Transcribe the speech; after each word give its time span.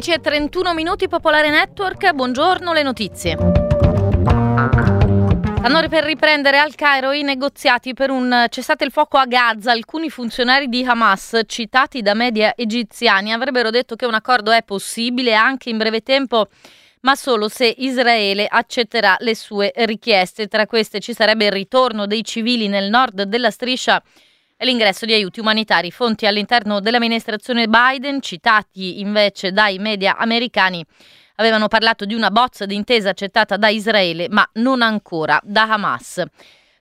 10 0.00 0.12
e 0.12 0.20
31 0.20 0.72
minuti 0.72 1.08
Popolare 1.08 1.50
Network, 1.50 2.14
buongiorno 2.14 2.72
le 2.72 2.82
notizie. 2.82 3.36
Stanno 5.58 5.88
per 5.88 6.04
riprendere 6.04 6.58
al 6.58 6.74
Cairo 6.74 7.12
i 7.12 7.22
negoziati 7.22 7.92
per 7.92 8.08
un 8.08 8.46
cessate 8.48 8.84
il 8.84 8.92
fuoco 8.92 9.18
a 9.18 9.26
Gaza. 9.26 9.72
Alcuni 9.72 10.08
funzionari 10.08 10.68
di 10.68 10.82
Hamas, 10.82 11.42
citati 11.44 12.00
da 12.00 12.14
media 12.14 12.54
egiziani, 12.56 13.30
avrebbero 13.30 13.68
detto 13.68 13.94
che 13.94 14.06
un 14.06 14.14
accordo 14.14 14.52
è 14.52 14.62
possibile 14.62 15.34
anche 15.34 15.68
in 15.68 15.76
breve 15.76 16.00
tempo, 16.00 16.48
ma 17.00 17.14
solo 17.14 17.50
se 17.50 17.66
Israele 17.66 18.46
accetterà 18.46 19.16
le 19.18 19.34
sue 19.34 19.70
richieste. 19.84 20.48
Tra 20.48 20.64
queste 20.64 21.00
ci 21.00 21.12
sarebbe 21.12 21.44
il 21.44 21.52
ritorno 21.52 22.06
dei 22.06 22.24
civili 22.24 22.68
nel 22.68 22.88
nord 22.88 23.24
della 23.24 23.50
striscia 23.50 24.02
e 24.62 24.66
l'ingresso 24.66 25.06
di 25.06 25.14
aiuti 25.14 25.40
umanitari. 25.40 25.90
Fonti 25.90 26.26
all'interno 26.26 26.80
dell'amministrazione 26.80 27.66
Biden, 27.66 28.20
citati 28.20 29.00
invece 29.00 29.52
dai 29.52 29.78
media 29.78 30.18
americani, 30.18 30.84
avevano 31.36 31.66
parlato 31.66 32.04
di 32.04 32.12
una 32.12 32.30
bozza 32.30 32.66
di 32.66 32.74
intesa 32.74 33.08
accettata 33.08 33.56
da 33.56 33.70
Israele, 33.70 34.28
ma 34.28 34.46
non 34.54 34.82
ancora 34.82 35.40
da 35.42 35.62
Hamas. 35.62 36.22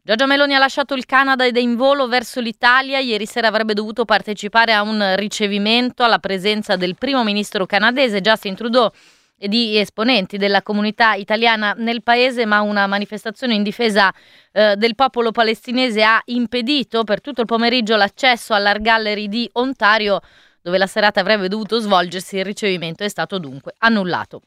Giorgia 0.02 0.26
Meloni 0.26 0.56
ha 0.56 0.60
lasciato 0.60 0.94
il 0.94 1.06
Canada 1.06 1.46
ed 1.46 1.56
è 1.56 1.62
in 1.62 1.78
volo 1.78 2.10
verso 2.10 2.42
l'Italia. 2.42 3.00
Ieri 3.00 3.26
sera 3.26 3.48
avrebbe 3.48 3.74
dovuto 3.74 4.04
partecipare 4.04 4.74
a 4.74 4.82
un 4.82 5.14
ricevimento 5.16 6.04
alla 6.04 6.20
presenza 6.20 6.76
del 6.76 6.96
primo 6.96 7.24
ministro 7.24 7.66
canadese 7.66 8.20
Justin 8.20 8.56
Trudeau 8.56 8.92
di 9.40 9.78
esponenti 9.78 10.38
della 10.38 10.62
comunità 10.62 11.14
italiana 11.14 11.74
nel 11.78 12.04
paese, 12.04 12.46
ma 12.46 12.62
una 12.62 12.88
manifestazione 12.88 13.54
in 13.54 13.64
difesa 13.64 14.14
eh, 14.52 14.76
del 14.76 14.96
popolo 14.96 15.32
palestinese 15.32 16.04
ha 16.04 16.22
impedito 16.26 17.04
per 17.04 17.22
tutto 17.22 17.42
il 17.42 17.48
pomeriggio 17.48 17.96
l'accesso 17.96 18.54
all'Art 18.54 18.82
Gallery 18.82 19.28
di 19.28 19.50
Ontario, 19.54 20.20
dove 20.62 20.78
la 20.78 20.88
serata 20.88 21.22
avrebbe 21.22 21.48
dovuto 21.48 21.80
svolgersi. 21.80 22.38
Il 22.38 22.46
ricevimento 22.46 23.04
è 23.04 23.10
stato 23.10 23.38
dunque 23.38 23.74
annullato. 23.78 24.42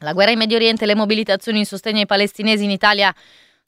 La 0.00 0.12
guerra 0.12 0.32
in 0.32 0.38
Medio 0.38 0.56
Oriente 0.56 0.84
e 0.84 0.86
le 0.86 0.94
mobilitazioni 0.94 1.58
in 1.58 1.64
sostegno 1.64 2.00
ai 2.00 2.06
palestinesi 2.06 2.64
in 2.64 2.70
Italia 2.70 3.14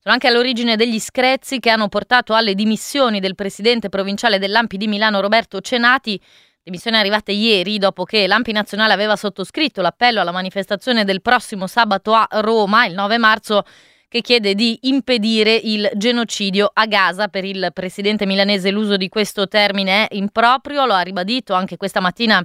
sono 0.01 0.15
anche 0.15 0.29
all'origine 0.29 0.77
degli 0.77 1.01
screzzi 1.01 1.59
che 1.59 1.71
hanno 1.71 1.89
portato 1.89 2.35
alle 2.35 2.55
dimissioni 2.55 3.19
del 3.19 3.35
presidente 3.35 3.89
provinciale 3.89 4.39
dell'Ampi 4.39 4.77
di 4.77 4.87
Milano 4.87 5.21
Roberto 5.21 5.61
Cenati 5.61 6.21
Dimissioni 6.69 6.99
arrivate 6.99 7.33
ieri 7.33 7.79
dopo 7.79 8.05
che 8.05 8.27
l'Ampi 8.27 8.53
Nazionale 8.53 8.93
aveva 8.93 9.17
sottoscritto 9.17 9.81
l'appello 9.81 10.21
alla 10.21 10.33
manifestazione 10.33 11.07
del 11.07 11.23
prossimo 11.23 11.67
sabato 11.67 12.13
a 12.13 12.29
Roma, 12.43 12.85
il 12.85 12.93
9 12.93 13.17
marzo, 13.17 13.63
che 14.07 14.21
chiede 14.21 14.55
di 14.55 14.79
impedire 14.83 15.55
il 15.55 15.89
genocidio 15.95 16.71
a 16.71 16.85
Gaza. 16.85 17.29
Per 17.29 17.43
il 17.47 17.71
presidente 17.73 18.27
milanese 18.27 18.71
l'uso 18.71 18.99
di 18.99 19.09
questo 19.09 19.49
termine 19.49 20.09
è 20.09 20.15
improprio, 20.15 20.85
lo 20.85 20.93
ha 20.93 21.01
ribadito 21.01 21.55
anche 21.55 21.79
questa 21.79 22.01
mattina 22.01 22.45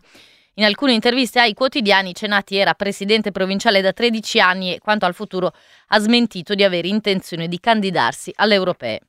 in 0.53 0.63
alcune 0.63 0.93
interviste 0.93 1.41
ai 1.41 1.53
quotidiani. 1.53 2.13
Cenati 2.13 2.55
era 2.55 2.75
presidente 2.75 3.31
provinciale 3.31 3.81
da 3.81 3.91
13 3.91 4.39
anni 4.39 4.73
e 4.73 4.79
quanto 4.79 5.05
al 5.05 5.13
futuro 5.13 5.51
ha 5.87 5.99
smentito 5.99 6.55
di 6.55 6.63
avere 6.63 6.87
intenzione 6.87 7.49
di 7.49 7.59
candidarsi 7.59 8.31
alle 8.35 8.53
europee. 8.53 9.01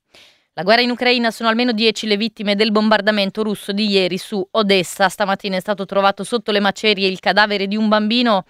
La 0.57 0.63
guerra 0.63 0.83
in 0.83 0.91
Ucraina 0.91 1.33
sono 1.33 1.49
almeno 1.49 1.73
10 1.73 2.07
le 2.07 2.17
vittime 2.17 2.55
del 2.55 2.71
bombardamento 2.71 3.43
russo 3.43 3.73
di 3.73 3.89
ieri 3.89 4.19
su 4.19 4.47
Odessa. 4.53 5.09
Stamattina 5.09 5.57
è 5.57 5.61
stato 5.61 5.85
trovato 5.85 6.23
sotto 6.23 6.53
le 6.53 6.61
macerie 6.61 7.09
il 7.09 7.19
cadavere 7.19 7.67
di 7.67 7.75
un 7.75 7.89
bambino. 7.89 8.45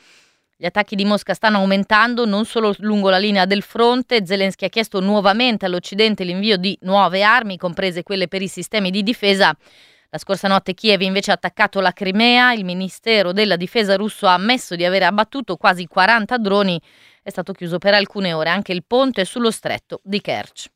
Gli 0.54 0.66
attacchi 0.66 0.96
di 0.96 1.06
Mosca 1.06 1.32
stanno 1.32 1.56
aumentando 1.56 2.26
non 2.26 2.44
solo 2.44 2.74
lungo 2.80 3.08
la 3.08 3.16
linea 3.16 3.46
del 3.46 3.62
fronte. 3.62 4.26
Zelensky 4.26 4.66
ha 4.66 4.68
chiesto 4.68 5.00
nuovamente 5.00 5.64
all'Occidente 5.64 6.24
l'invio 6.24 6.58
di 6.58 6.76
nuove 6.82 7.22
armi, 7.22 7.56
comprese 7.56 8.02
quelle 8.02 8.28
per 8.28 8.42
i 8.42 8.48
sistemi 8.48 8.90
di 8.90 9.02
difesa. 9.02 9.56
La 10.10 10.18
scorsa 10.18 10.46
notte 10.46 10.74
Kiev 10.74 11.00
invece 11.00 11.30
ha 11.30 11.34
attaccato 11.34 11.80
la 11.80 11.92
Crimea. 11.92 12.52
Il 12.52 12.66
Ministero 12.66 13.32
della 13.32 13.56
Difesa 13.56 13.96
russo 13.96 14.26
ha 14.26 14.34
ammesso 14.34 14.76
di 14.76 14.84
aver 14.84 15.04
abbattuto 15.04 15.56
quasi 15.56 15.86
40 15.86 16.36
droni. 16.36 16.78
È 17.22 17.30
stato 17.30 17.54
chiuso 17.54 17.78
per 17.78 17.94
alcune 17.94 18.34
ore 18.34 18.50
anche 18.50 18.72
il 18.72 18.84
ponte 18.86 19.24
sullo 19.24 19.50
stretto 19.50 20.02
di 20.04 20.20
Kerch. 20.20 20.73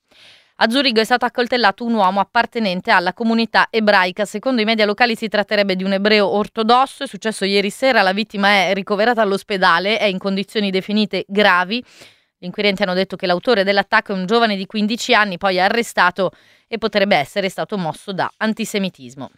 A 0.61 0.69
Zurigo 0.69 1.01
è 1.01 1.05
stato 1.05 1.25
accoltellato 1.25 1.85
un 1.85 1.95
uomo 1.95 2.19
appartenente 2.19 2.91
alla 2.91 3.13
comunità 3.13 3.69
ebraica. 3.71 4.25
Secondo 4.25 4.61
i 4.61 4.65
media 4.65 4.87
locali 4.87 5.15
si 5.15 5.29
tratterebbe 5.29 5.77
di 5.77 5.85
un 5.85 5.93
ebreo 5.93 6.27
ortodosso. 6.27 7.05
È 7.05 7.07
successo 7.07 7.45
ieri 7.45 7.71
sera. 7.71 8.03
La 8.03 8.13
vittima 8.13 8.49
è 8.49 8.75
ricoverata 8.75 9.23
all'ospedale, 9.23 9.99
è 9.99 10.07
in 10.07 10.19
condizioni 10.19 10.73
definite 10.73 11.25
gravi. 11.29 11.79
Gli 12.37 12.45
inquirenti 12.45 12.83
hanno 12.83 12.95
detto 12.95 13.15
che 13.15 13.27
l'autore 13.27 13.63
dell'attacco 13.63 14.13
è 14.13 14.17
un 14.17 14.27
giovane 14.27 14.57
di 14.57 14.67
15 14.67 15.15
anni, 15.15 15.39
poi 15.39 15.61
arrestato 15.61 16.33
e 16.67 16.77
potrebbe 16.77 17.15
essere 17.15 17.49
stato 17.49 17.79
mosso 17.79 18.13
da 18.13 18.29
antisemitismo. 18.39 19.31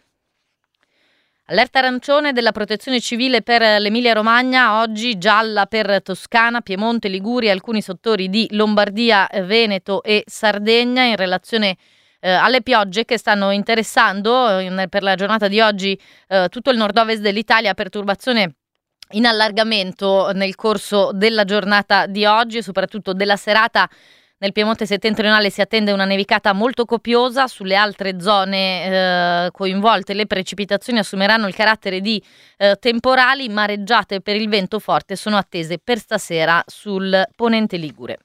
Allerta 1.51 1.79
arancione 1.79 2.31
della 2.31 2.53
protezione 2.53 3.01
civile 3.01 3.41
per 3.41 3.61
l'Emilia 3.81 4.13
Romagna, 4.13 4.79
oggi 4.79 5.17
gialla 5.17 5.65
per 5.65 6.01
Toscana, 6.01 6.61
Piemonte, 6.61 7.09
Liguria, 7.09 7.51
alcuni 7.51 7.81
settori 7.81 8.29
di 8.29 8.47
Lombardia, 8.51 9.27
Veneto 9.43 10.01
e 10.01 10.23
Sardegna 10.25 11.03
in 11.03 11.17
relazione 11.17 11.75
eh, 12.21 12.29
alle 12.31 12.61
piogge 12.61 13.03
che 13.03 13.17
stanno 13.17 13.51
interessando 13.51 14.59
eh, 14.59 14.87
per 14.87 15.03
la 15.03 15.15
giornata 15.15 15.49
di 15.49 15.59
oggi 15.59 15.99
eh, 16.29 16.47
tutto 16.49 16.69
il 16.69 16.77
nord-ovest 16.77 17.19
dell'Italia, 17.19 17.73
perturbazione 17.73 18.55
in 19.09 19.25
allargamento 19.25 20.31
nel 20.31 20.55
corso 20.55 21.11
della 21.11 21.43
giornata 21.43 22.05
di 22.05 22.23
oggi 22.23 22.59
e 22.59 22.63
soprattutto 22.63 23.11
della 23.11 23.35
serata 23.35 23.89
nel 24.41 24.53
Piemonte 24.53 24.87
settentrionale 24.87 25.51
si 25.51 25.61
attende 25.61 25.91
una 25.91 26.05
nevicata 26.05 26.51
molto 26.53 26.85
copiosa, 26.85 27.47
sulle 27.47 27.75
altre 27.75 28.19
zone 28.19 29.45
eh, 29.45 29.51
coinvolte 29.51 30.15
le 30.15 30.25
precipitazioni 30.25 30.97
assumeranno 30.97 31.47
il 31.47 31.53
carattere 31.53 32.01
di 32.01 32.21
eh, 32.57 32.75
temporali, 32.79 33.49
mareggiate 33.49 34.19
per 34.21 34.35
il 34.35 34.49
vento 34.49 34.79
forte 34.79 35.15
sono 35.15 35.37
attese 35.37 35.77
per 35.77 35.99
stasera 35.99 36.63
sul 36.65 37.23
ponente 37.35 37.77
Ligure. 37.77 38.17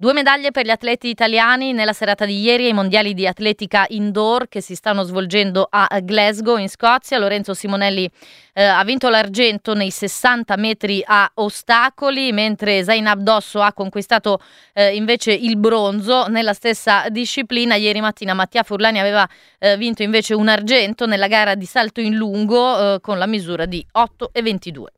Due 0.00 0.12
medaglie 0.12 0.52
per 0.52 0.64
gli 0.64 0.70
atleti 0.70 1.08
italiani 1.08 1.72
nella 1.72 1.92
serata 1.92 2.24
di 2.24 2.38
ieri 2.40 2.66
ai 2.66 2.72
mondiali 2.72 3.14
di 3.14 3.26
atletica 3.26 3.84
indoor 3.88 4.46
che 4.46 4.60
si 4.60 4.76
stanno 4.76 5.02
svolgendo 5.02 5.66
a 5.68 5.88
Glasgow 6.00 6.56
in 6.56 6.68
Scozia. 6.68 7.18
Lorenzo 7.18 7.52
Simonelli 7.52 8.08
eh, 8.52 8.62
ha 8.62 8.84
vinto 8.84 9.08
l'argento 9.08 9.74
nei 9.74 9.90
60 9.90 10.56
metri 10.56 11.02
a 11.04 11.28
ostacoli, 11.34 12.30
mentre 12.30 12.84
Zainab 12.84 13.22
Dosso 13.22 13.60
ha 13.60 13.72
conquistato 13.72 14.40
eh, 14.72 14.94
invece 14.94 15.32
il 15.32 15.56
bronzo 15.56 16.28
nella 16.28 16.52
stessa 16.52 17.08
disciplina. 17.08 17.74
Ieri 17.74 18.00
mattina 18.00 18.34
Mattia 18.34 18.62
Furlani 18.62 19.00
aveva 19.00 19.28
eh, 19.58 19.76
vinto 19.76 20.04
invece 20.04 20.32
un 20.32 20.46
argento 20.46 21.06
nella 21.06 21.26
gara 21.26 21.56
di 21.56 21.66
salto 21.66 22.00
in 22.00 22.14
lungo 22.14 22.94
eh, 22.94 23.00
con 23.00 23.18
la 23.18 23.26
misura 23.26 23.66
di 23.66 23.84
8,22. 23.92 24.97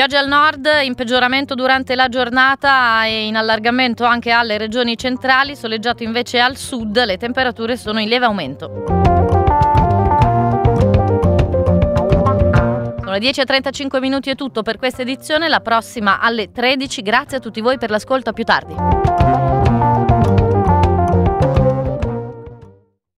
Pioggia 0.00 0.20
al 0.20 0.28
nord, 0.28 0.66
in 0.82 0.94
peggioramento 0.94 1.54
durante 1.54 1.94
la 1.94 2.08
giornata 2.08 3.04
e 3.04 3.26
in 3.26 3.36
allargamento 3.36 4.04
anche 4.04 4.30
alle 4.30 4.56
regioni 4.56 4.96
centrali, 4.96 5.54
soleggiato 5.54 6.02
invece 6.02 6.40
al 6.40 6.56
sud, 6.56 7.04
le 7.04 7.18
temperature 7.18 7.76
sono 7.76 8.00
in 8.00 8.08
lieve 8.08 8.24
aumento. 8.24 8.84
Sono 12.96 13.12
le 13.12 13.18
10.35 13.18 14.00
minuti 14.00 14.30
e 14.30 14.36
tutto 14.36 14.62
per 14.62 14.78
questa 14.78 15.02
edizione, 15.02 15.48
la 15.48 15.60
prossima 15.60 16.18
alle 16.18 16.50
13. 16.50 17.02
Grazie 17.02 17.36
a 17.36 17.40
tutti 17.40 17.60
voi 17.60 17.76
per 17.76 17.90
l'ascolto, 17.90 18.30
a 18.30 18.32
più 18.32 18.44
tardi. 18.44 19.29